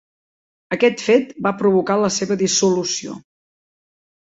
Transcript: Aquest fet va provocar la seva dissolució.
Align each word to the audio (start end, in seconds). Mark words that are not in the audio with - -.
Aquest 0.77 1.03
fet 1.09 1.35
va 1.49 1.51
provocar 1.61 1.99
la 2.05 2.11
seva 2.17 2.39
dissolució. 2.45 3.21